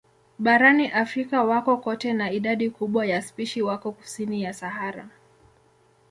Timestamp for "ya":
3.05-3.21, 4.43-4.53